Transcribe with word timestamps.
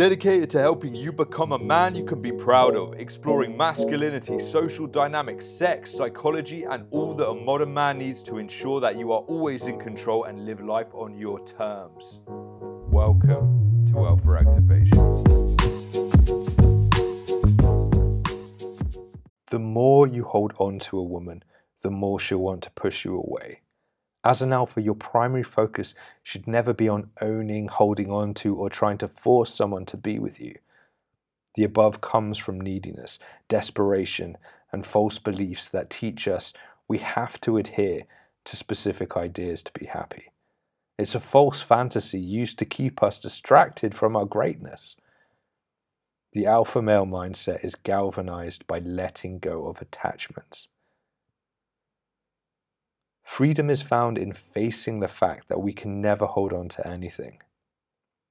dedicated 0.00 0.48
to 0.48 0.58
helping 0.58 0.94
you 0.94 1.12
become 1.12 1.52
a 1.52 1.58
man 1.58 1.94
you 1.94 2.02
can 2.02 2.22
be 2.22 2.32
proud 2.32 2.74
of, 2.74 2.94
exploring 2.94 3.54
masculinity, 3.54 4.38
social 4.38 4.86
dynamics, 4.86 5.44
sex, 5.44 5.92
psychology, 5.92 6.64
and 6.64 6.86
all 6.90 7.12
that 7.12 7.28
a 7.28 7.34
modern 7.34 7.74
man 7.74 7.98
needs 7.98 8.22
to 8.22 8.38
ensure 8.38 8.80
that 8.80 8.96
you 8.96 9.12
are 9.12 9.20
always 9.20 9.66
in 9.66 9.78
control 9.78 10.24
and 10.24 10.46
live 10.46 10.62
life 10.62 10.86
on 10.94 11.18
your 11.18 11.38
terms. 11.44 12.20
Welcome 12.26 13.84
to 13.92 14.06
Alpha 14.06 14.38
Activation. 14.40 14.96
The 19.50 19.58
more 19.58 20.06
you 20.06 20.24
hold 20.24 20.54
on 20.56 20.78
to 20.78 20.98
a 20.98 21.04
woman, 21.04 21.44
the 21.82 21.90
more 21.90 22.18
she'll 22.18 22.38
want 22.38 22.62
to 22.62 22.70
push 22.70 23.04
you 23.04 23.16
away. 23.16 23.60
As 24.22 24.42
an 24.42 24.52
alpha, 24.52 24.82
your 24.82 24.94
primary 24.94 25.42
focus 25.42 25.94
should 26.22 26.46
never 26.46 26.74
be 26.74 26.88
on 26.88 27.10
owning, 27.20 27.68
holding 27.68 28.12
on 28.12 28.34
to, 28.34 28.54
or 28.54 28.68
trying 28.68 28.98
to 28.98 29.08
force 29.08 29.54
someone 29.54 29.86
to 29.86 29.96
be 29.96 30.18
with 30.18 30.40
you. 30.40 30.56
The 31.54 31.64
above 31.64 32.00
comes 32.00 32.38
from 32.38 32.60
neediness, 32.60 33.18
desperation, 33.48 34.36
and 34.72 34.86
false 34.86 35.18
beliefs 35.18 35.68
that 35.70 35.90
teach 35.90 36.28
us 36.28 36.52
we 36.86 36.98
have 36.98 37.40
to 37.40 37.56
adhere 37.56 38.02
to 38.44 38.56
specific 38.56 39.16
ideas 39.16 39.62
to 39.62 39.72
be 39.72 39.86
happy. 39.86 40.32
It's 40.98 41.14
a 41.14 41.20
false 41.20 41.62
fantasy 41.62 42.20
used 42.20 42.58
to 42.58 42.64
keep 42.64 43.02
us 43.02 43.18
distracted 43.18 43.94
from 43.94 44.16
our 44.16 44.26
greatness. 44.26 44.96
The 46.32 46.46
alpha 46.46 46.82
male 46.82 47.06
mindset 47.06 47.64
is 47.64 47.74
galvanized 47.74 48.66
by 48.66 48.80
letting 48.80 49.38
go 49.38 49.66
of 49.66 49.80
attachments. 49.80 50.68
Freedom 53.30 53.70
is 53.70 53.80
found 53.80 54.18
in 54.18 54.32
facing 54.32 54.98
the 54.98 55.08
fact 55.08 55.48
that 55.48 55.60
we 55.60 55.72
can 55.72 56.00
never 56.00 56.26
hold 56.26 56.52
on 56.52 56.68
to 56.68 56.86
anything. 56.86 57.38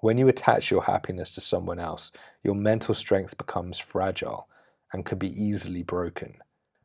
When 0.00 0.18
you 0.18 0.28
attach 0.28 0.70
your 0.70 0.84
happiness 0.84 1.32
to 1.32 1.40
someone 1.40 1.80
else, 1.80 2.12
your 2.44 2.54
mental 2.54 2.94
strength 2.94 3.36
becomes 3.36 3.76
fragile 3.76 4.46
and 4.92 5.04
can 5.04 5.18
be 5.18 5.28
easily 5.30 5.82
broken. 5.82 6.36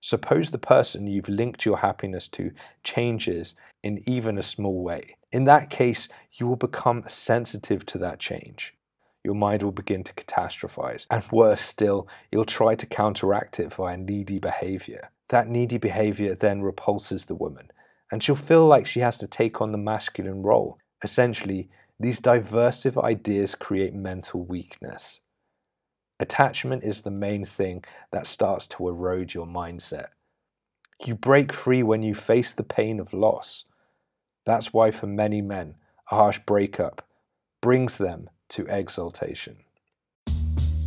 Suppose 0.00 0.50
the 0.50 0.58
person 0.58 1.06
you've 1.06 1.28
linked 1.28 1.64
your 1.64 1.78
happiness 1.78 2.26
to 2.28 2.50
changes 2.82 3.54
in 3.84 4.02
even 4.04 4.36
a 4.36 4.42
small 4.42 4.82
way. 4.82 5.16
In 5.30 5.44
that 5.44 5.70
case, 5.70 6.08
you 6.32 6.48
will 6.48 6.56
become 6.56 7.04
sensitive 7.08 7.86
to 7.86 7.98
that 7.98 8.18
change. 8.18 8.74
Your 9.22 9.36
mind 9.36 9.62
will 9.62 9.72
begin 9.72 10.02
to 10.02 10.12
catastrophize, 10.12 11.06
and 11.08 11.22
worse 11.30 11.62
still, 11.62 12.08
you'll 12.32 12.46
try 12.46 12.74
to 12.74 12.84
counteract 12.84 13.60
it 13.60 13.72
via 13.72 13.96
needy 13.96 14.40
behavior. 14.40 15.10
That 15.28 15.48
needy 15.48 15.78
behavior 15.78 16.34
then 16.34 16.62
repulses 16.62 17.26
the 17.26 17.36
woman, 17.36 17.70
and 18.12 18.22
she'll 18.22 18.36
feel 18.36 18.66
like 18.66 18.86
she 18.86 19.00
has 19.00 19.16
to 19.16 19.26
take 19.26 19.62
on 19.62 19.72
the 19.72 19.78
masculine 19.78 20.42
role. 20.42 20.78
Essentially, 21.02 21.70
these 21.98 22.20
diversive 22.20 23.02
ideas 23.02 23.54
create 23.54 23.94
mental 23.94 24.44
weakness. 24.44 25.20
Attachment 26.20 26.84
is 26.84 27.00
the 27.00 27.10
main 27.10 27.44
thing 27.46 27.82
that 28.12 28.26
starts 28.26 28.66
to 28.68 28.86
erode 28.86 29.32
your 29.32 29.46
mindset. 29.46 30.08
You 31.04 31.14
break 31.14 31.52
free 31.52 31.82
when 31.82 32.02
you 32.02 32.14
face 32.14 32.52
the 32.52 32.62
pain 32.62 33.00
of 33.00 33.12
loss. 33.14 33.64
That's 34.44 34.72
why, 34.72 34.90
for 34.90 35.06
many 35.06 35.40
men, 35.40 35.76
a 36.10 36.16
harsh 36.16 36.38
breakup 36.46 37.08
brings 37.62 37.96
them 37.96 38.28
to 38.50 38.66
exaltation. 38.66 39.56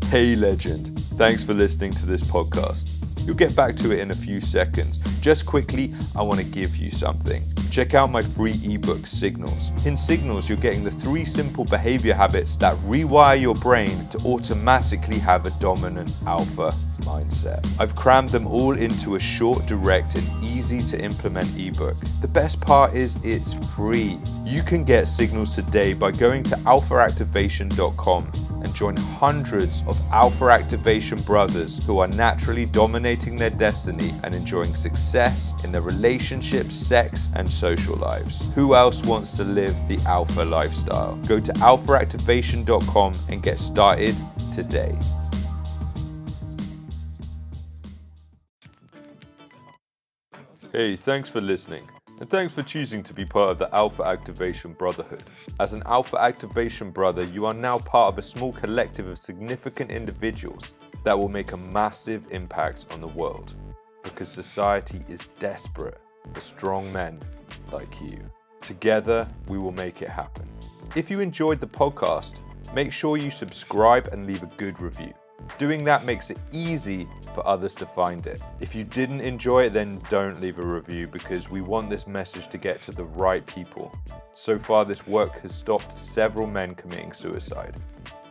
Hey, 0.06 0.36
legend. 0.36 1.00
Thanks 1.16 1.44
for 1.44 1.56
listening 1.56 1.92
to 1.94 2.06
this 2.06 2.22
podcast. 2.22 3.05
You'll 3.26 3.36
get 3.36 3.56
back 3.56 3.76
to 3.78 3.92
it 3.92 4.00
in 4.00 4.12
a 4.12 4.16
few 4.16 4.40
seconds. 4.40 5.00
Just 5.20 5.46
quickly, 5.46 5.94
I 6.16 6.22
want 6.22 6.40
to 6.40 6.46
give 6.46 6.78
you 6.78 6.92
something. 6.92 7.44
Check 7.72 7.96
out 7.96 8.12
my 8.12 8.22
free 8.22 8.60
ebook, 8.64 9.08
Signals. 9.08 9.70
In 9.86 9.98
Signals, 9.98 10.48
you're 10.48 10.58
getting 10.60 10.84
the 10.84 10.92
three 10.92 11.26
simple 11.26 11.66
behavior 11.66 12.14
habits 12.14 12.56
that 12.58 12.78
rewire 12.78 13.42
your 13.42 13.56
brain 13.56 14.08
to 14.10 14.20
automatically 14.20 15.20
have 15.20 15.46
a 15.46 15.50
dominant 15.60 16.12
alpha 16.28 16.72
mindset. 17.00 17.68
I've 17.80 17.96
crammed 17.96 18.30
them 18.30 18.48
all 18.48 18.78
into 18.78 19.16
a 19.16 19.20
short, 19.20 19.66
direct, 19.66 20.16
and 20.16 20.44
easy 20.44 20.82
to 20.84 21.04
implement 21.04 21.50
ebook. 21.58 21.98
The 22.22 22.28
best 22.28 22.62
part 22.62 22.94
is 22.94 23.18
it's 23.24 23.56
free. 23.76 24.18
You 24.44 24.62
can 24.62 24.84
get 24.84 25.08
Signals 25.08 25.56
today 25.56 25.94
by 25.94 26.12
going 26.12 26.44
to 26.44 26.56
alphaactivation.com 26.58 28.32
join 28.76 28.96
hundreds 28.98 29.82
of 29.88 30.00
Alpha 30.12 30.46
Activation 30.46 31.20
brothers 31.22 31.84
who 31.86 32.00
are 32.00 32.08
naturally 32.10 32.66
dominating 32.66 33.38
their 33.38 33.50
destiny 33.50 34.14
and 34.24 34.36
enjoying 34.36 34.76
success 34.76 35.54
in 35.64 35.72
their 35.72 35.82
relationships, 35.82 36.76
sex, 36.76 37.30
and 37.36 37.50
social 37.50 37.96
lives. 37.96 38.54
Who 38.54 38.76
else 38.76 39.02
wants 39.04 39.36
to 39.38 39.44
live 39.44 39.76
the 39.88 39.98
Alpha 40.06 40.44
lifestyle? 40.44 41.16
Go 41.28 41.40
to 41.40 41.54
alphaactivation.com 41.54 43.14
and 43.30 43.42
get 43.42 43.60
started 43.60 44.16
today. 44.54 44.96
Hey, 50.72 50.98
thanks 50.98 51.30
for 51.30 51.40
listening. 51.40 51.95
And 52.22 52.30
thanks 52.30 52.54
for 52.54 52.64
choosing 52.64 53.04
to 53.04 53.14
be 53.14 53.26
part 53.26 53.50
of 53.50 53.60
the 53.60 53.76
Alpha 53.76 54.04
Activation 54.04 54.72
Brotherhood. 54.72 55.24
As 55.60 55.74
an 55.74 55.84
Alpha 55.86 56.18
Activation 56.18 56.90
brother, 56.90 57.24
you 57.24 57.46
are 57.46 57.54
now 57.54 57.78
part 57.78 58.14
of 58.14 58.18
a 58.18 58.22
small 58.22 58.54
collective 58.54 59.06
of 59.06 59.18
significant 59.18 59.92
individuals 59.92 60.72
that 61.04 61.18
will 61.18 61.28
make 61.28 61.52
a 61.52 61.58
massive 61.58 62.24
impact 62.32 62.86
on 62.92 63.02
the 63.02 63.08
world. 63.08 63.58
Because 64.02 64.30
society 64.30 65.04
is 65.10 65.28
desperate 65.40 66.00
for 66.34 66.40
strong 66.40 66.90
men 66.94 67.20
like 67.74 68.00
you. 68.02 68.20
Together, 68.62 69.28
we 69.50 69.58
will 69.58 69.74
make 69.74 70.02
it 70.02 70.10
happen. 70.10 70.48
If 70.96 71.12
you 71.12 71.20
enjoyed 71.20 71.60
the 71.60 71.68
podcast, 71.68 72.38
make 72.74 72.94
sure 72.94 73.18
you 73.18 73.30
subscribe 73.30 74.08
and 74.14 74.26
leave 74.26 74.42
a 74.42 74.52
good 74.56 74.80
review. 74.80 75.14
Doing 75.58 75.84
that 75.84 76.06
makes 76.06 76.30
it 76.30 76.38
easy 76.54 77.10
for 77.36 77.46
others 77.46 77.76
to 77.76 77.86
find 77.86 78.26
it. 78.26 78.42
If 78.60 78.74
you 78.74 78.84
didn't 78.84 79.22
enjoy 79.22 79.66
it, 79.66 79.74
then 79.74 80.02
don't 80.10 80.42
leave 80.42 80.58
a 80.58 80.66
review 80.66 81.08
because 81.08 81.50
we 81.50 81.62
want 81.62 81.90
this 81.90 82.08
message 82.08 82.48
to 82.48 82.58
get 82.58 82.82
to 82.84 82.92
the 82.92 83.04
right 83.04 83.46
people. 83.46 83.96
So 84.34 84.58
far, 84.58 84.86
this 84.86 85.06
work 85.06 85.42
has 85.42 85.54
stopped 85.54 86.00
several 86.00 86.48
men 86.48 86.74
committing 86.74 87.12
suicide. 87.12 87.76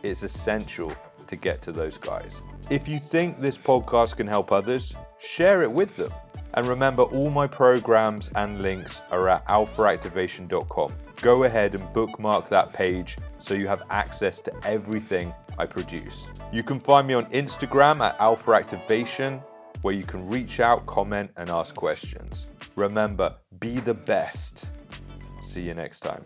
It's 0.03 0.23
essential 0.23 0.91
to 1.27 1.35
get 1.35 1.61
to 1.61 1.71
those 1.71 1.97
guys. 1.97 2.35
If 2.69 2.87
you 2.87 2.99
think 2.99 3.39
this 3.39 3.57
podcast 3.57 4.17
can 4.17 4.27
help 4.27 4.51
others, 4.51 4.91
share 5.19 5.61
it 5.61 5.71
with 5.71 5.95
them. 5.95 6.11
And 6.55 6.67
remember, 6.67 7.03
all 7.03 7.29
my 7.29 7.47
programs 7.47 8.31
and 8.35 8.61
links 8.61 9.01
are 9.11 9.29
at 9.29 9.45
alphaactivation.com. 9.47 10.93
Go 11.21 11.43
ahead 11.43 11.75
and 11.75 11.93
bookmark 11.93 12.49
that 12.49 12.73
page 12.73 13.17
so 13.39 13.53
you 13.53 13.67
have 13.67 13.83
access 13.89 14.41
to 14.41 14.67
everything 14.67 15.33
I 15.57 15.65
produce. 15.65 16.27
You 16.51 16.63
can 16.63 16.79
find 16.79 17.07
me 17.07 17.13
on 17.13 17.25
Instagram 17.27 18.01
at 18.01 18.19
Alpha 18.19 18.51
Activation, 18.51 19.41
where 19.81 19.93
you 19.93 20.03
can 20.03 20.27
reach 20.27 20.59
out, 20.59 20.85
comment, 20.85 21.31
and 21.37 21.49
ask 21.49 21.75
questions. 21.75 22.47
Remember, 22.75 23.35
be 23.59 23.79
the 23.79 23.93
best. 23.93 24.67
See 25.41 25.61
you 25.61 25.73
next 25.73 26.01
time. 26.01 26.23